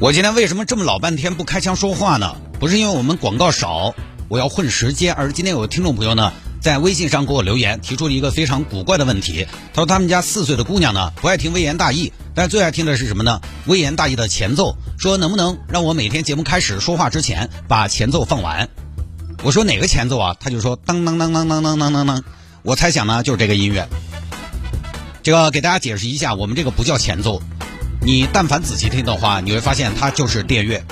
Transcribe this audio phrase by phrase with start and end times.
[0.00, 2.36] 我今天为什么这么老半天不开腔说话呢？
[2.60, 3.96] 不是因为我们广告少，
[4.28, 9.48] 我要混时间，而今天有听众朋友呢，在微信上给我留言，提出了一个非常古怪的问题。
[9.74, 13.40] 他说他们家四岁的姑娘呢，不爱听微言大义，但最爱听的是什么呢？
[13.66, 14.76] 微言大义的前奏。
[14.98, 18.68] 说能不能让我每天节目开始说话之前把前奏放完？
[19.42, 20.36] 我说哪个前奏啊？
[20.38, 22.22] 他就说当当当当当当当当当。
[22.62, 23.88] 我猜想呢，就是这个音乐。
[25.24, 27.42] 这个给大家解释一下，我们这个不叫前奏。
[28.08, 30.82] 你但凡仔细听的话，你会发现它就是电乐。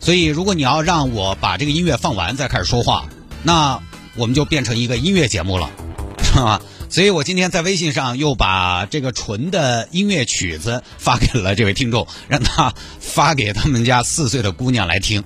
[0.00, 3.08] 所以，如果你要让我把这个音乐放完再开始说话，
[3.44, 3.80] 那
[4.16, 5.70] 我们就变成一个音乐节目了，
[6.20, 6.60] 是吧？
[6.90, 15.22] 所以我今天在微信上又把这个纯的音乐曲子发给了这位听众，让他发给他们家四岁的姑娘来听。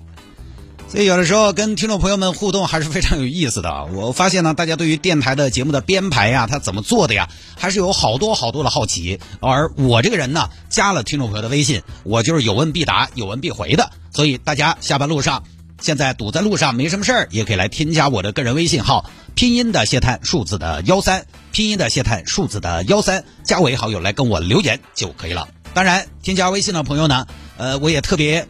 [0.93, 3.87] 所以有的时候跟听众朋友们互动还是非常有意思的。
[3.97, 9.19] 我发现呢，大家对于电台的节目的编排呀，它怎么做的呀，还是有好多好多的好奇。
[9.41, 13.91] 而我这个人呢，加了听众朋友的微信，我就是有问必答、有问必回的。
[14.11, 15.45] 所以大家下班路上，
[15.81, 25.49] 现在堵在路上没什么事儿，也可以来添加我的个人微信号，拼音的谢探，数字的幺三，拼音的谢探，数字的幺三，加为好友来跟我留言就可以了。
[25.73, 27.27] 当然，添加微信的朋友呢，
[27.57, 28.47] 呃，我也特别。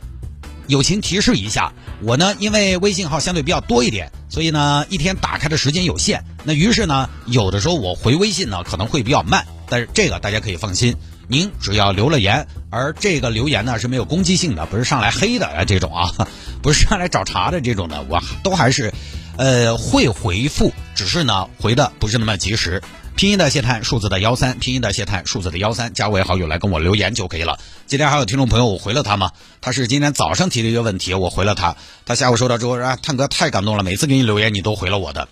[0.68, 6.24] 友情提示一下，我呢，因为微信号相对比较多一点，所以呢，一天打开的时间有限。
[6.44, 10.96] 那于是呢，有的时候我回微信呢可能会比较慢，但是这个大家可以放心，
[11.28, 16.10] 您只要留了言，而这个留言呢是没有攻击性的，不是上来黑的啊这种啊，
[16.62, 18.92] 不是上来找茬的这种的，我都还是，
[19.36, 22.82] 呃，会回复，只是呢回的不是那么及时。
[23.14, 27.58] 拼音的谢探，数字的幺三，拼音的谢探，数字的幺三，加为好友来跟我留言就可以了。
[27.86, 29.30] 今天还有听众朋友，我回了他吗？
[29.60, 31.76] 他是今天早上提的一个问题，我回了他。
[32.04, 35.28] 他下午收到之后说：“探哥太感动了，每次给你留言你都回了我的。”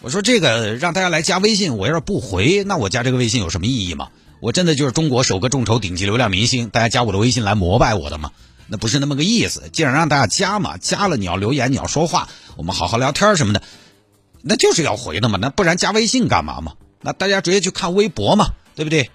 [0.00, 4.08] 我说：“这个让大家来加微信，我要是不回，那我加这个微信有什么意义吗？
[4.40, 8.30] 我真的就是中国首个众筹顶级流量明星，大家加我的微信来膜拜我的吗？
[8.66, 9.68] 那不是那么个意思。
[9.72, 13.62] 既然让大家加嘛，加了你要留言，你要说话，我们好好聊天什么的，
[14.40, 15.38] 那就是要回的嘛。
[15.42, 16.72] 那不然加微信干嘛嘛？”
[17.02, 19.10] 那大家直接去看微博嘛，对不对？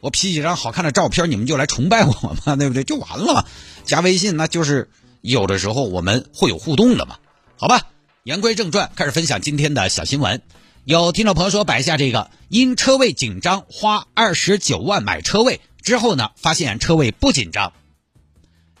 [0.00, 2.12] 我 P 几张好看的照片，你们就来崇拜我
[2.46, 2.84] 嘛， 对不对？
[2.84, 3.44] 就完了嘛。
[3.84, 4.88] 加微信那就是
[5.20, 7.16] 有的时候我们会有互动的嘛，
[7.56, 7.82] 好吧？
[8.22, 10.42] 言归正传，开始分享今天的小新闻。
[10.84, 17.72] 有听众朋友说摆下这个，因车位紧张花二十九万买车位之后呢，发现车位不紧张。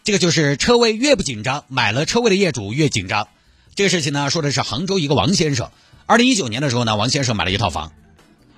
[0.04, 3.28] 这个就是车位越不紧张，买了车位的业主越紧张。
[3.74, 5.70] 这个事情呢，说的是杭州一个王先生。
[6.06, 7.92] 二零一九年的时候呢，王先生买了一套房。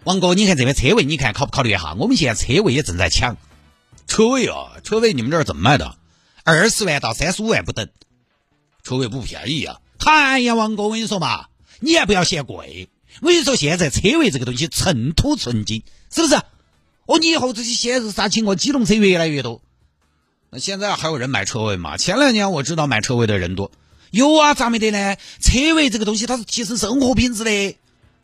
[0.05, 1.95] 王哥，你看这边车位，你看考不考虑一下？
[1.99, 3.37] 我们现在车位也正在抢，
[4.07, 5.97] 车位啊，车位你们这儿怎么卖的？
[6.43, 7.89] 二十万到三十五万不等，
[8.83, 9.81] 车位不便宜啊！
[9.99, 11.47] 哎呀，王哥，我跟你说嘛，
[11.81, 12.89] 你还不要嫌贵。
[13.21, 16.35] 我跟你说，现在车位这个东西寸土寸金，是不是？
[17.05, 18.57] 哦，你以后这些现实啥情况？
[18.57, 19.61] 机动车越来越多，
[20.49, 21.99] 那现在还有人买车位吗？
[21.99, 23.71] 前两年我知道买车位的人多，
[24.11, 25.17] 有啊，咋没得呢？
[25.43, 27.77] 车位这个东西它是提升生活品质的。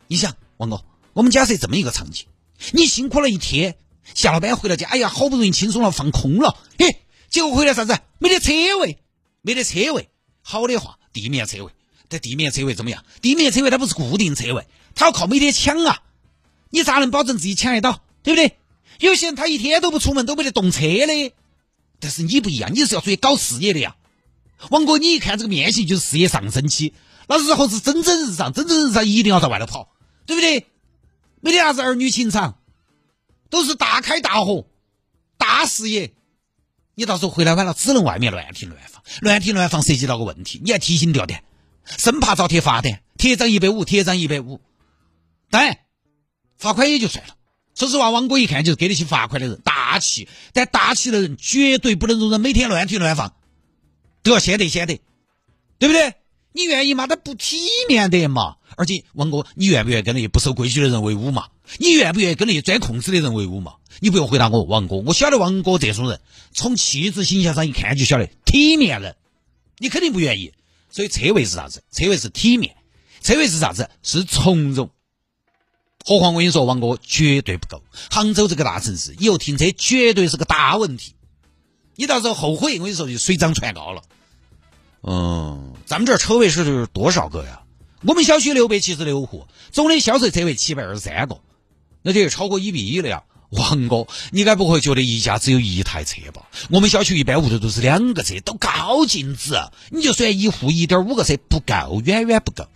[0.07, 0.83] 你想，王哥。
[1.17, 2.27] 我们假设这么一个场景，
[2.73, 3.75] 你辛苦了一天，
[4.13, 6.95] 下了班回到家，哎呀，好不容易轻松了，放空了，嘿，
[7.27, 7.97] 结果回来啥子？
[8.19, 8.99] 没得车位，
[9.41, 10.09] 没得车位。
[10.43, 11.71] 好的话，地面车位，
[12.07, 13.03] 这地面车位怎么样？
[13.19, 16.03] 地面车位它不是固定车位，它要靠每天抢啊。
[16.69, 18.03] 你咋能保证自己抢得到？
[18.21, 18.55] 对不对？
[18.99, 21.33] 有些人他一天都不出门，都没得动车的。
[21.99, 23.95] 但是你不一样，你是要出去搞事业的呀。
[24.69, 26.93] 王哥，你一看这个面型就是事业上升期，
[27.27, 29.89] 那日后是蒸蒸日上，蒸蒸日上一定要在外头跑，
[30.27, 30.67] 对不对？
[31.39, 32.59] 没得啥子儿女情长，
[33.49, 34.65] 都是大开大合，
[35.37, 36.13] 大事业。
[36.95, 41.43] 你到时候回来晚了，只能外面乱停乱放，乱停乱放涉及到个问题，你要提心吊胆，
[41.85, 44.59] 生怕遭贴罚单，贴张一百五，贴张一百五。
[45.49, 45.77] 当然，
[46.57, 47.35] 罚款也就算了。
[47.75, 50.27] 说实话，王哥一看就是给得起罚款的人，大气。
[50.53, 53.35] 但大气的人绝对不能容忍每天乱停乱放，
[54.23, 54.99] 都要先得先得，
[55.77, 56.15] 对不对？
[56.53, 57.05] 你愿意吗？
[57.05, 57.57] 他不体
[57.87, 58.56] 面的嘛。
[58.77, 61.47] 而且，王哥，你愿不愿意跟那些不守规矩的人为伍嘛？
[61.79, 63.73] 你愿不愿意跟那些钻空子的人为伍嘛？
[63.99, 66.21] 你不用回答我，王哥，我晓得王哥这种人，
[66.53, 69.15] 从气质形象上一看就晓得体面人，
[69.79, 70.53] 你肯定不愿意。
[70.91, 71.83] 所以车位是啥子？
[71.91, 72.75] 车位是体面，
[73.21, 73.89] 车位是啥子？
[74.03, 74.91] 是从容。
[76.05, 77.81] 何况我跟你说，王哥绝对不够。
[78.11, 81.15] 杭州这个大城市，以后停车绝对是个大问题。
[81.95, 84.03] 你到时候后悔，我跟你说就水涨船高了。
[85.01, 87.61] 嗯，咱们这车位是多少个呀？
[88.03, 91.39] 我们小区六百七十六户，总的销售车位七百二十三个，
[92.03, 93.23] 那就超过一比一了呀。
[93.49, 96.45] 王哥，你该不会觉得一家只有一台车吧？
[96.69, 99.53] 我们小区一般屋头都是两个车，都高净值。
[99.89, 102.67] 你就算一户一点五个车，不够，远远不够。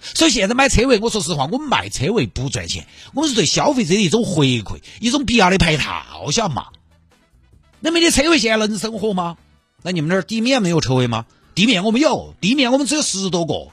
[0.00, 6.66] 所以现在买车位，我说实话，我们卖车位不赚钱，我们是对消费者的一种回馈，一种必要的配套，晓得嘛？
[7.80, 9.36] 那没得车位，现在能生活吗？
[9.82, 11.26] 那你们那儿地面没有车位吗？
[11.54, 13.68] 地面我们有，地面我们只有十多个，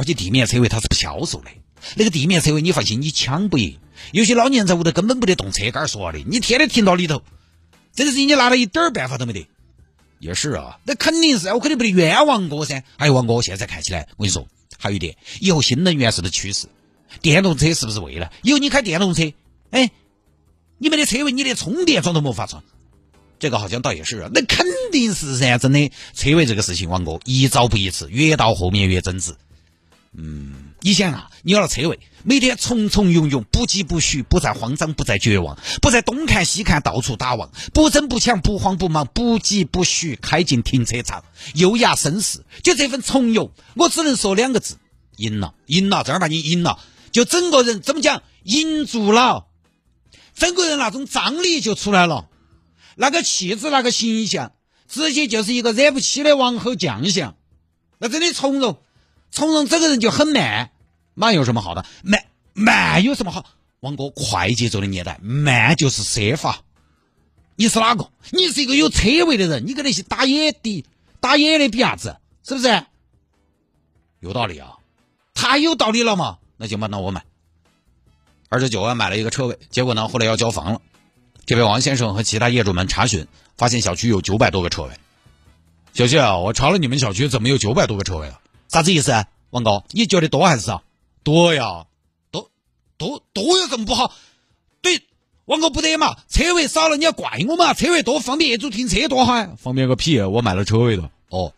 [0.00, 1.50] 而且地面车位它是不销售的。
[1.94, 3.78] 那个地面车位，你放心，你抢不赢。
[4.12, 7.22] 有些老年人在屋头根本不得动车杆说的，你天天停到里头，
[7.94, 9.46] 这个事情你拿了一点儿办法都没得。
[10.18, 12.82] 也是啊，那肯定是，我肯定不得冤枉哥噻。
[12.96, 14.48] 还有王哥，现在看起来，我跟你说。
[14.78, 16.66] 还有一点，以后新能源是的趋势，
[17.20, 18.32] 电动车是不是未来？
[18.42, 19.30] 以后你开电动车，
[19.70, 19.90] 哎，
[20.78, 22.64] 你没得车位，你连充电桩都没法装。
[23.38, 25.90] 这个好像倒也是，那肯定是噻，真的。
[26.14, 29.34] 车位这个事情，王哥一招不一次，越到后面越增值。
[30.12, 41.24] 嗯，你想啊，你有了车位，每天从从容容，不疾不徐，不再慌张，不再绝望，不再东看西看，到处打望，不争不抢，不慌不忙，不疾不徐，开进停车场，
[41.54, 44.78] 优雅绅士，就这份从容，我只能说两个字：
[45.16, 46.80] 赢了，赢了，正儿八经赢了，
[47.12, 49.46] 就整个人怎么讲，赢住了，
[50.34, 52.28] 整个人那种张力就出来了，
[52.96, 54.54] 那个气质，那个形象，
[54.88, 57.36] 直接就是一个惹不起的王侯将相，
[57.98, 58.80] 那真的从容。
[59.30, 60.70] 从容，这个人就很慢，
[61.14, 61.84] 慢有什么好的？
[62.02, 63.46] 慢慢有什么好？
[63.80, 66.62] 王哥，快节奏的年代，慢就是奢法。
[67.56, 68.10] 你是哪个？
[68.30, 70.84] 你是一个有车位的人，你跟那些打野的
[71.20, 72.16] 打野的比啥子？
[72.42, 72.84] 是不是？
[74.18, 74.78] 有道理啊，
[75.34, 76.38] 太有道理了嘛？
[76.56, 77.24] 那行吧，那我买
[78.48, 80.82] 二十九万买了一个车位，结果呢，后来要交房了。
[81.46, 83.26] 这位王先生和其他业主们查询，
[83.56, 84.90] 发现小区有九百多个车位。
[85.92, 88.40] 小谢啊，我查了你们小区，怎么有九百多个车位啊？
[88.70, 89.12] 啥子意思？
[89.50, 90.84] 王哥，你觉得多还是少？
[91.24, 91.86] 多呀，
[92.30, 92.52] 多
[92.96, 94.14] 多多有什么不好？
[94.80, 95.02] 对，
[95.46, 97.74] 王哥不得嘛，车位少了你要怪我嘛？
[97.74, 99.56] 车位多方便业主停车多好啊！
[99.58, 100.20] 方便个屁！
[100.20, 101.10] 我买了车位的。
[101.30, 101.52] 哦，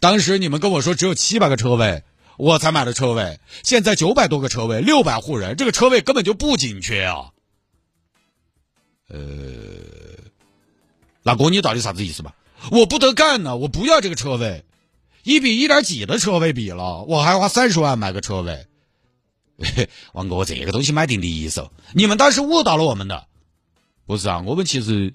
[0.00, 2.02] 当时你们跟我说只有七百个车位，
[2.38, 3.38] 我才买了车位。
[3.62, 7.30] 现在九百多个车位，六百户人，这个车位根本就不紧缺啊。
[9.08, 9.18] 呃，
[11.22, 12.34] 那哥，你到底啥子意思吧？
[12.70, 14.64] 我不得干呢，我不要这个车位。
[15.22, 18.66] 一比一点几的车位比了，我还花三十万买个车位。
[20.12, 23.26] 王哥，这个东西买定离手，你们当时误导了我们的。
[24.04, 25.14] 不是啊，我们其实，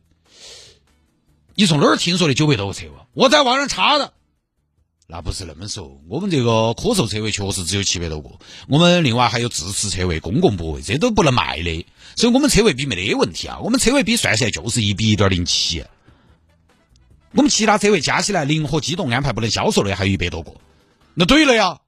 [1.55, 2.93] 你从哪儿听说的九百多个车位？
[3.13, 4.13] 我在网上查的。
[5.09, 8.29] 那不是那么说，我们这个可售车位确实只有七百多个，
[8.69, 13.59] 我们另外还有自持车位、公共泊位，这都不能卖的，所以我们车位比没得问题啊。
[13.59, 15.83] 我们车位比算起来就是一比一点零七。
[17.37, 20.55] 我们其他车位加起来，灵活机动安排不能销售的还有一百多个，
[21.13, 21.81] 那对了呀，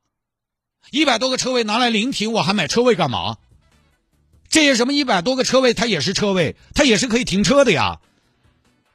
[0.92, 3.38] 一百多个车位拿来临停，我还买车位干嘛？
[4.48, 8.00] 这些什么一百多个车位，它也是车位，它也是可以停车的呀。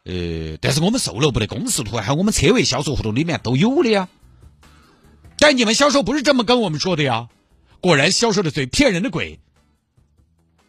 [0.05, 4.09] 呃，但是我们售楼部的公示图还有我们车位销售合同里面都有的呀。
[5.39, 7.29] 但你们销售不是这么跟我们说的呀？
[7.81, 9.41] 果然销售的嘴骗人的鬼。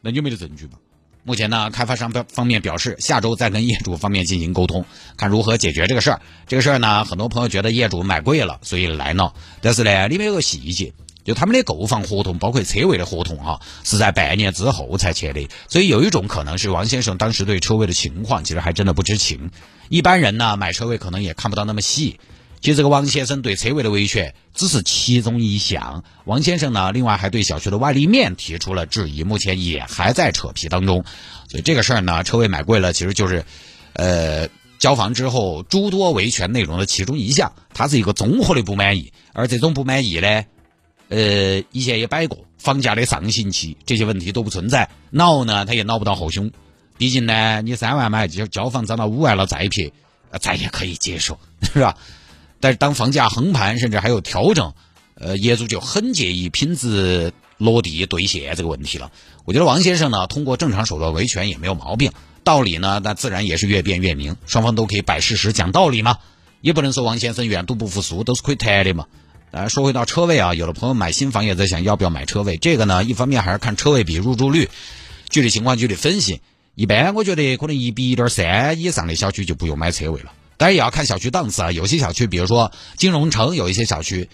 [0.01, 0.79] 那你有没得证据吗？
[1.27, 4.85] 目前呢，开发商方方面表示，下周再跟业主方面进行沟通，
[5.17, 6.21] 看如何解决这个事儿。
[6.47, 9.33] 这个事儿呢，很多朋友觉得业主买贵了，所以来闹。
[9.59, 15.49] 但是呢，里面有个细节，就他们的购房合同，包括车位的合同啊，是在半年之后才签的。
[15.67, 19.49] 所以有一种可能是，王先生当时对车位的情况其实还真的不知情。
[19.89, 22.19] 一般人呢，买车位可能也看不到那么细。
[22.61, 26.03] 其实这个王先生对车位的维权只是其中一项。
[26.25, 31.03] 王先生呢，另外还对小区的外立面提出了质疑，目前也还在扯皮当中。
[31.47, 33.45] 所以这个事儿呢，车位买贵了，其实就是，
[33.93, 37.53] 呃，交房之后诸多维权内容的其中一项。
[37.73, 40.45] 它是一个综合的不满意，而这种不满意呢，
[41.09, 46.51] 呃，以前也摆过，房价的上行期这些问题都不存在，闹呢他也闹不到后胸。
[46.97, 49.91] 毕竟呢，你三万买交交房涨到五万了再撇，
[50.41, 51.97] 咱也可以接受， 是吧？
[52.65, 54.73] 但是当房价横盘，甚至还有调整，
[55.13, 59.11] 呃，业主就很介意品质落地兑现这个问题了。
[59.43, 62.11] 我觉得王先生呢，通过正常手段维权也没有毛病，
[62.43, 66.17] 道理呢，那自然也是越辩越明，双方都可以摆事实讲道理嘛，
[66.59, 69.05] 也不能说王先生远度不服输，都是可以谈的嘛。
[69.51, 74.71] 呃，说回到车位啊，有的朋友买新房也在想要不要买车位，这个呢，一方面还是看车位比入住率，
[75.29, 76.41] 具体情况具体分析。
[76.73, 80.33] 一般我觉得可能一比一点三以上的小区就不用买车位了。
[80.57, 84.29] 当然也要看小区档次啊，有些小区，比如说金融城有一些小区，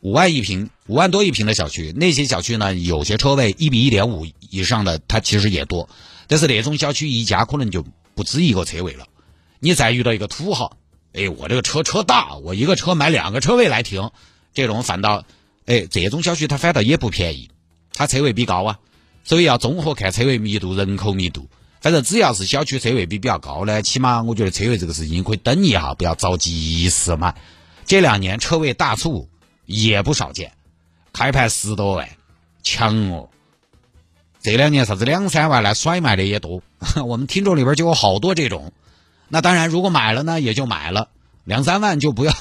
[0.00, 5.88] 五万一平、五万多一平的小区，那些小区呢，有些车位一比一点五以上的，它其实也多。
[6.26, 9.06] 但是那种小区一家可能就不止一个车位了。
[9.60, 10.76] 你再遇到一个土豪，
[11.12, 14.10] 哎，我这个车车大，我一个车买两个车位来停，
[14.54, 15.24] 这种反倒，
[15.66, 17.50] 哎，这种小区它反倒也不便宜，
[17.92, 18.78] 它车位比高啊。
[19.24, 21.48] 所以要综合看车位密度、人口密度。
[21.80, 27.34] 反正只要是小区车位比比较高呢，起码我觉得车位这个事情可以等一下，不要着急死买。
[27.84, 29.28] 这两年车位大促
[29.64, 30.52] 也不少见，
[31.12, 32.08] 开盘十多万，
[32.62, 33.28] 强哦。
[34.40, 36.62] 这两年啥子两三万来甩卖的也多，
[37.06, 38.72] 我们听众里边就有好多这种。
[39.28, 41.08] 那当然，如果买了呢，也就买了，
[41.44, 42.32] 两三万就不要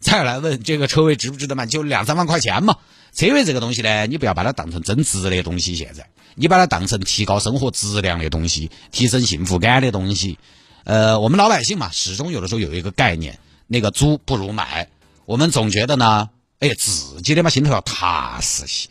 [0.00, 2.76] 再来问这个车位值不值得买，就两三万块钱嘛。
[3.14, 10.38] 车位这个东西呢，你不要把它当成增值的东西，现在你把它当成提高生活质量的东西，提升幸福感的东西。
[10.84, 14.88] 呃，我们老百姓嘛，始终有的时候有一个概念，那个租不如买。
[15.26, 16.30] 我们总觉得呢，
[16.60, 18.88] 哎，自己的嘛心头要踏实些。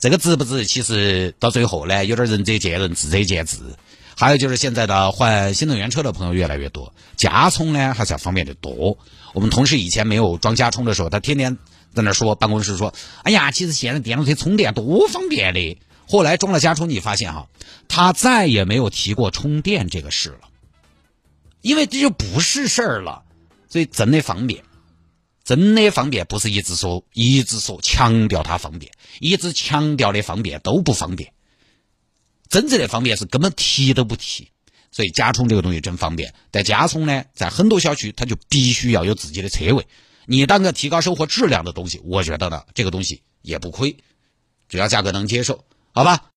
[0.00, 0.66] 这个值不值？
[0.66, 3.58] 其实到最后呢，有点仁者见仁，智者见智。
[4.16, 8.96] 还有就是现在的换新能源车的朋友越来越多，加充呢还是要方便的多。
[9.32, 11.58] 我们同事以前没有装加充的时候，他天天
[11.92, 12.94] 在那说，办公室说
[13.24, 17.48] ：“哎呀，其实现在电动车充电多方便的。”后来装了加充，你发现哈，
[17.88, 20.48] 他再也没有提过充电这个事了，
[21.60, 23.22] 因为这就不是事儿了，
[23.68, 24.62] 所以真的方便。
[25.44, 31.33] 真的方便不是一直说，一直说强调它方便，一直强调的方便都不方便。
[32.54, 34.48] 增值的方面是根本提都不提。
[34.92, 39.84] 所以加充这个东西真方便，但加充呢，在很多小区它就必须要有自己的车位。
[40.26, 43.96] 你当个提高生活质量的东西，我觉得呢，这个东西也不亏，
[44.68, 46.30] 只要价格能接受，好吧？